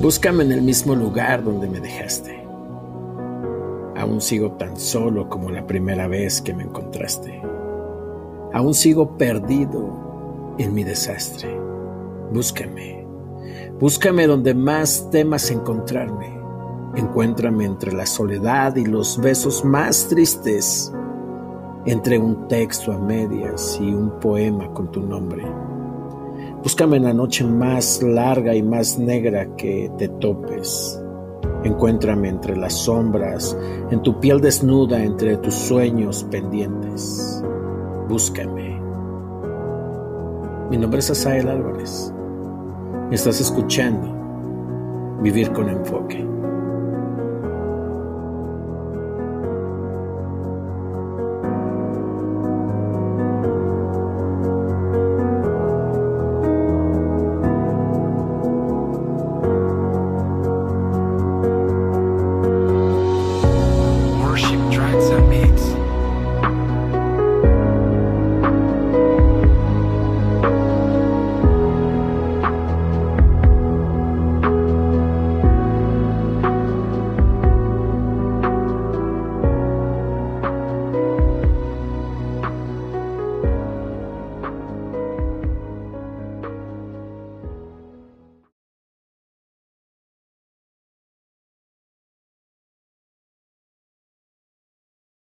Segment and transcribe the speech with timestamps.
[0.00, 2.44] Búscame en el mismo lugar donde me dejaste.
[3.96, 7.40] Aún sigo tan solo como la primera vez que me encontraste.
[8.52, 11.56] Aún sigo perdido en mi desastre.
[12.32, 13.06] Búscame.
[13.80, 16.38] Búscame donde más temas encontrarme.
[16.96, 20.92] Encuéntrame entre la soledad y los besos más tristes,
[21.86, 25.44] entre un texto a medias y un poema con tu nombre.
[26.64, 30.98] Búscame en la noche más larga y más negra que te topes.
[31.62, 33.54] Encuéntrame entre las sombras,
[33.90, 37.44] en tu piel desnuda, entre tus sueños pendientes.
[38.08, 38.80] Búscame.
[40.70, 42.10] Mi nombre es Asael Álvarez.
[43.10, 46.26] estás escuchando Vivir con Enfoque.